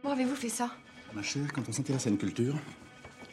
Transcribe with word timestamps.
Comment 0.00 0.14
avez-vous 0.14 0.36
fait 0.36 0.48
ça? 0.48 0.70
Ma 1.12 1.22
chère, 1.22 1.52
quand 1.52 1.62
on 1.68 1.72
s'intéresse 1.72 2.06
à 2.06 2.10
une 2.10 2.18
culture, 2.18 2.54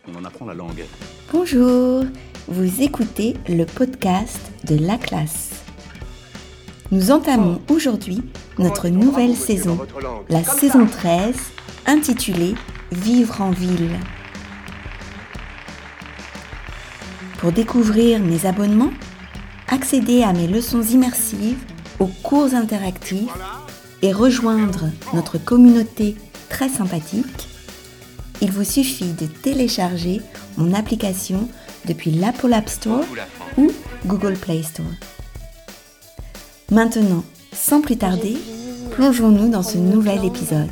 on 0.07 0.15
en 0.15 0.25
apprend 0.25 0.45
la 0.45 0.55
langue. 0.55 0.83
Bonjour, 1.31 2.05
vous 2.47 2.81
écoutez 2.81 3.35
le 3.47 3.65
podcast 3.65 4.39
de 4.63 4.75
La 4.75 4.97
Classe. 4.97 5.63
Nous 6.91 7.11
entamons 7.11 7.61
aujourd'hui 7.69 8.23
notre 8.57 8.89
nouvelle 8.89 9.35
saison, 9.35 9.77
la 10.29 10.43
saison 10.43 10.87
13, 10.87 11.35
intitulée 11.85 12.55
Vivre 12.91 13.41
en 13.41 13.51
ville. 13.51 13.99
Pour 17.37 17.51
découvrir 17.51 18.19
mes 18.19 18.47
abonnements, 18.47 18.93
accéder 19.67 20.23
à 20.23 20.33
mes 20.33 20.47
leçons 20.47 20.81
immersives, 20.81 21.63
aux 21.99 22.09
cours 22.23 22.55
interactifs 22.55 23.29
et 24.01 24.13
rejoindre 24.13 24.89
notre 25.13 25.37
communauté 25.37 26.15
très 26.49 26.69
sympathique, 26.69 27.47
il 28.41 28.51
vous 28.51 28.63
suffit 28.63 29.13
de 29.13 29.25
télécharger 29.25 30.21
mon 30.57 30.73
application 30.73 31.47
depuis 31.85 32.11
l'Apple 32.11 32.53
App 32.53 32.69
Store 32.69 33.05
ou 33.57 33.71
Google 34.05 34.33
Play 34.33 34.63
Store. 34.63 34.85
Maintenant, 36.71 37.23
sans 37.53 37.81
plus 37.81 37.97
tarder, 37.97 38.37
plongeons-nous 38.91 39.49
dans 39.49 39.63
ce 39.63 39.77
nouvel 39.77 40.25
épisode. 40.25 40.69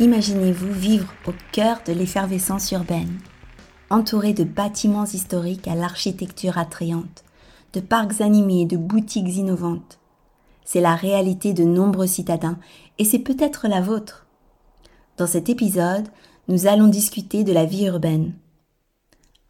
Imaginez-vous 0.00 0.72
vivre 0.72 1.14
au 1.26 1.32
cœur 1.52 1.80
de 1.86 1.92
l'effervescence 1.92 2.72
urbaine, 2.72 3.18
entouré 3.92 4.32
de 4.32 4.44
bâtiments 4.44 5.04
historiques 5.04 5.68
à 5.68 5.74
l'architecture 5.74 6.56
attrayante, 6.56 7.24
de 7.74 7.80
parcs 7.80 8.22
animés 8.22 8.62
et 8.62 8.66
de 8.66 8.78
boutiques 8.78 9.36
innovantes. 9.36 9.98
C'est 10.64 10.80
la 10.80 10.94
réalité 10.94 11.52
de 11.52 11.64
nombreux 11.64 12.06
citadins 12.06 12.58
et 12.98 13.04
c'est 13.04 13.18
peut-être 13.18 13.68
la 13.68 13.82
vôtre. 13.82 14.26
Dans 15.18 15.26
cet 15.26 15.50
épisode, 15.50 16.08
nous 16.48 16.66
allons 16.66 16.88
discuter 16.88 17.44
de 17.44 17.52
la 17.52 17.66
vie 17.66 17.84
urbaine. 17.84 18.32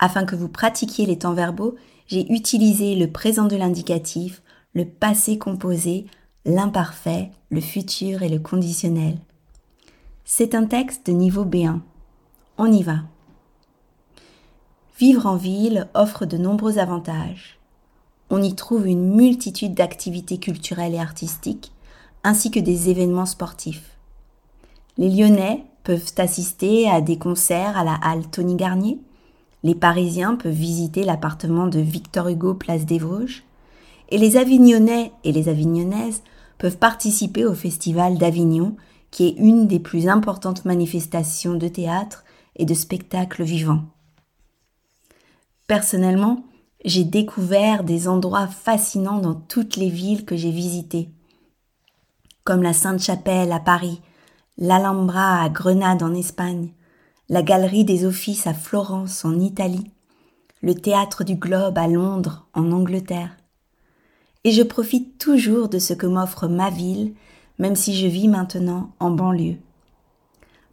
Afin 0.00 0.24
que 0.24 0.34
vous 0.34 0.48
pratiquiez 0.48 1.06
les 1.06 1.18
temps 1.18 1.34
verbaux, 1.34 1.76
j'ai 2.08 2.30
utilisé 2.32 2.96
le 2.96 3.10
présent 3.10 3.46
de 3.46 3.54
l'indicatif, 3.56 4.42
le 4.74 4.84
passé 4.84 5.38
composé, 5.38 6.06
l'imparfait, 6.44 7.30
le 7.50 7.60
futur 7.60 8.24
et 8.24 8.28
le 8.28 8.40
conditionnel. 8.40 9.18
C'est 10.24 10.56
un 10.56 10.64
texte 10.64 11.06
de 11.06 11.12
niveau 11.12 11.44
B1. 11.44 11.78
On 12.58 12.70
y 12.70 12.82
va. 12.82 13.02
Vivre 15.02 15.26
en 15.26 15.34
ville 15.34 15.88
offre 15.94 16.26
de 16.26 16.36
nombreux 16.36 16.78
avantages. 16.78 17.58
On 18.30 18.40
y 18.40 18.54
trouve 18.54 18.86
une 18.86 19.16
multitude 19.16 19.74
d'activités 19.74 20.38
culturelles 20.38 20.94
et 20.94 21.00
artistiques, 21.00 21.72
ainsi 22.22 22.52
que 22.52 22.60
des 22.60 22.88
événements 22.88 23.26
sportifs. 23.26 23.96
Les 24.98 25.10
Lyonnais 25.10 25.64
peuvent 25.82 26.12
assister 26.18 26.88
à 26.88 27.00
des 27.00 27.18
concerts 27.18 27.76
à 27.76 27.82
la 27.82 27.94
halle 27.94 28.28
Tony 28.30 28.54
Garnier. 28.54 29.00
Les 29.64 29.74
Parisiens 29.74 30.36
peuvent 30.36 30.52
visiter 30.52 31.02
l'appartement 31.02 31.66
de 31.66 31.80
Victor 31.80 32.28
Hugo 32.28 32.54
Place 32.54 32.86
des 32.86 33.00
Vosges. 33.00 33.42
Et 34.10 34.18
les 34.18 34.36
Avignonnais 34.36 35.10
et 35.24 35.32
les 35.32 35.48
Avignonnaises 35.48 36.22
peuvent 36.58 36.78
participer 36.78 37.44
au 37.44 37.54
Festival 37.54 38.18
d'Avignon 38.18 38.76
qui 39.10 39.26
est 39.26 39.34
une 39.36 39.66
des 39.66 39.80
plus 39.80 40.06
importantes 40.06 40.64
manifestations 40.64 41.56
de 41.56 41.66
théâtre 41.66 42.22
et 42.54 42.64
de 42.64 42.74
spectacle 42.74 43.42
vivant. 43.42 43.82
Personnellement, 45.66 46.44
j'ai 46.84 47.04
découvert 47.04 47.84
des 47.84 48.08
endroits 48.08 48.46
fascinants 48.46 49.20
dans 49.20 49.34
toutes 49.34 49.76
les 49.76 49.88
villes 49.88 50.24
que 50.24 50.36
j'ai 50.36 50.50
visitées, 50.50 51.10
comme 52.44 52.62
la 52.62 52.72
Sainte-Chapelle 52.72 53.52
à 53.52 53.60
Paris, 53.60 54.00
l'Alhambra 54.58 55.42
à 55.42 55.48
Grenade 55.48 56.02
en 56.02 56.14
Espagne, 56.14 56.72
la 57.28 57.42
Galerie 57.42 57.84
des 57.84 58.04
Offices 58.04 58.46
à 58.46 58.54
Florence 58.54 59.24
en 59.24 59.38
Italie, 59.38 59.90
le 60.60 60.74
Théâtre 60.74 61.24
du 61.24 61.36
Globe 61.36 61.78
à 61.78 61.88
Londres 61.88 62.46
en 62.52 62.72
Angleterre. 62.72 63.36
Et 64.44 64.50
je 64.50 64.62
profite 64.62 65.18
toujours 65.18 65.68
de 65.68 65.78
ce 65.78 65.94
que 65.94 66.06
m'offre 66.06 66.48
ma 66.48 66.70
ville 66.70 67.14
même 67.58 67.76
si 67.76 67.94
je 67.94 68.06
vis 68.06 68.28
maintenant 68.28 68.90
en 68.98 69.10
banlieue. 69.10 69.56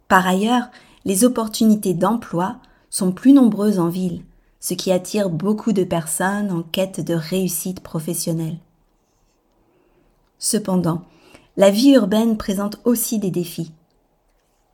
Par 0.08 0.26
ailleurs, 0.26 0.70
les 1.04 1.24
opportunités 1.24 1.94
d'emploi 1.94 2.56
sont 2.90 3.12
plus 3.12 3.32
nombreuses 3.32 3.78
en 3.78 3.88
ville, 3.88 4.24
ce 4.60 4.74
qui 4.74 4.92
attire 4.92 5.30
beaucoup 5.30 5.72
de 5.72 5.84
personnes 5.84 6.50
en 6.52 6.62
quête 6.62 7.00
de 7.00 7.14
réussite 7.14 7.80
professionnelle. 7.80 8.58
Cependant, 10.38 11.02
la 11.56 11.70
vie 11.70 11.92
urbaine 11.92 12.36
présente 12.36 12.78
aussi 12.84 13.18
des 13.18 13.30
défis. 13.30 13.72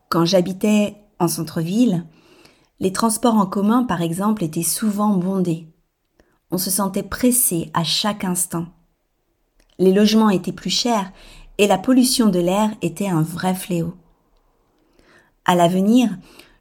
Quand 0.08 0.24
j'habitais 0.24 0.96
en 1.18 1.28
centre-ville, 1.28 2.04
les 2.78 2.92
transports 2.92 3.36
en 3.36 3.46
commun, 3.46 3.84
par 3.84 4.02
exemple, 4.02 4.44
étaient 4.44 4.62
souvent 4.62 5.16
bondés. 5.16 5.66
On 6.50 6.58
se 6.58 6.70
sentait 6.70 7.02
pressé 7.02 7.70
à 7.74 7.82
chaque 7.82 8.24
instant. 8.24 8.66
Les 9.78 9.92
logements 9.92 10.30
étaient 10.30 10.52
plus 10.52 10.70
chers 10.70 11.10
et 11.58 11.66
la 11.66 11.78
pollution 11.78 12.28
de 12.28 12.38
l'air 12.38 12.70
était 12.82 13.08
un 13.08 13.22
vrai 13.22 13.54
fléau. 13.54 13.94
À 15.44 15.54
l'avenir, 15.54 16.10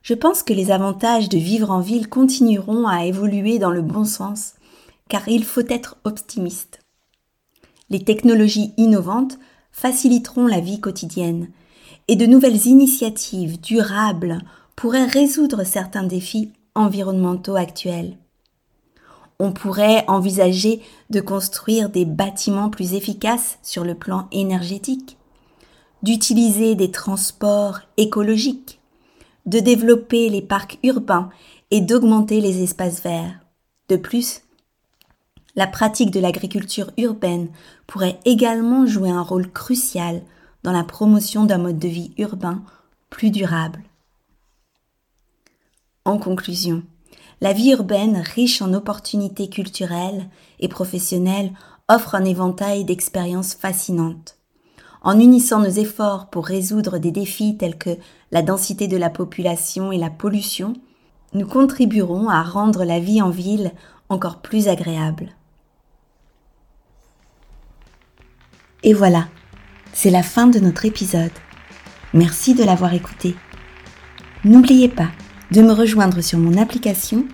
je 0.05 0.13
pense 0.13 0.43
que 0.43 0.53
les 0.53 0.69
avantages 0.69 1.27
de 1.27 1.37
vivre 1.37 1.71
en 1.71 1.81
ville 1.81 2.07
continueront 2.07 2.87
à 2.87 3.05
évoluer 3.05 3.59
dans 3.59 3.71
le 3.71 3.81
bon 3.81 4.05
sens, 4.05 4.53
car 5.09 5.27
il 5.27 5.43
faut 5.43 5.67
être 5.67 5.97
optimiste. 6.05 6.79
Les 7.89 8.03
technologies 8.03 8.71
innovantes 8.77 9.37
faciliteront 9.71 10.47
la 10.47 10.61
vie 10.61 10.79
quotidienne, 10.79 11.49
et 12.07 12.15
de 12.15 12.25
nouvelles 12.25 12.67
initiatives 12.67 13.59
durables 13.59 14.37
pourraient 14.77 15.05
résoudre 15.05 15.65
certains 15.65 16.03
défis 16.03 16.53
environnementaux 16.75 17.55
actuels 17.55 18.15
on 19.39 19.51
pourrait 19.51 20.05
envisager 20.07 20.81
de 21.09 21.19
construire 21.19 21.89
des 21.89 22.05
bâtiments 22.05 22.69
plus 22.69 22.93
efficaces 22.93 23.59
sur 23.63 23.83
le 23.83 23.95
plan 23.95 24.27
énergétique, 24.31 25.17
d'utiliser 26.03 26.75
des 26.75 26.91
transports 26.91 27.79
écologiques, 27.97 28.79
de 29.45 29.59
développer 29.59 30.29
les 30.29 30.41
parcs 30.41 30.79
urbains 30.83 31.29
et 31.71 31.81
d'augmenter 31.81 32.41
les 32.41 32.63
espaces 32.63 33.01
verts. 33.01 33.39
De 33.89 33.95
plus, 33.95 34.41
la 35.55 35.67
pratique 35.67 36.11
de 36.11 36.19
l'agriculture 36.19 36.91
urbaine 36.97 37.49
pourrait 37.87 38.19
également 38.25 38.85
jouer 38.85 39.09
un 39.09 39.21
rôle 39.21 39.51
crucial 39.51 40.21
dans 40.63 40.71
la 40.71 40.83
promotion 40.83 41.45
d'un 41.45 41.59
mode 41.59 41.79
de 41.79 41.87
vie 41.87 42.13
urbain 42.17 42.63
plus 43.09 43.31
durable. 43.31 43.83
En 46.03 46.17
conclusion, 46.17 46.83
la 47.41 47.53
vie 47.53 47.71
urbaine, 47.71 48.17
riche 48.17 48.61
en 48.61 48.73
opportunités 48.73 49.49
culturelles 49.49 50.29
et 50.59 50.67
professionnelles, 50.67 51.53
offre 51.87 52.15
un 52.15 52.25
éventail 52.25 52.83
d'expériences 52.83 53.53
fascinantes. 53.53 54.37
En 55.05 55.19
unissant 55.19 55.59
nos 55.59 55.69
efforts 55.69 56.31
pour 56.31 56.47
résoudre 56.47 56.97
des 56.97 57.11
défis 57.11 57.57
tels 57.57 57.77
que 57.77 57.91
la 58.31 58.41
densité 58.41 58.87
de 58.87 58.97
la 58.97 59.11
population 59.11 59.91
et 59.91 59.99
la 59.99 60.09
pollution, 60.09 60.73
nous 61.35 61.45
contribuerons 61.45 62.27
à 62.27 62.41
rendre 62.41 62.83
la 62.83 62.99
vie 62.99 63.21
en 63.21 63.29
ville 63.29 63.71
encore 64.09 64.41
plus 64.41 64.67
agréable. 64.67 65.29
Et 68.81 68.95
voilà, 68.95 69.27
c'est 69.93 70.09
la 70.09 70.23
fin 70.23 70.47
de 70.47 70.59
notre 70.59 70.85
épisode. 70.85 71.31
Merci 72.15 72.55
de 72.55 72.63
l'avoir 72.63 72.95
écouté. 72.95 73.35
N'oubliez 74.43 74.89
pas, 74.89 75.09
de 75.51 75.61
me 75.61 75.71
rejoindre 75.71 76.21
sur 76.21 76.39
mon 76.39 76.57
application 76.57 77.25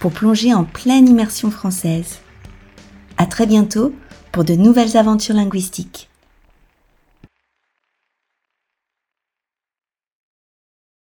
pour 0.00 0.10
plonger 0.10 0.52
en 0.52 0.64
pleine 0.64 1.08
immersion 1.08 1.52
française. 1.52 2.18
À 3.18 3.26
très 3.26 3.46
bientôt 3.46 3.94
pour 4.32 4.42
de 4.42 4.54
nouvelles 4.54 4.96
aventures 4.96 5.36
linguistiques. 5.36 6.09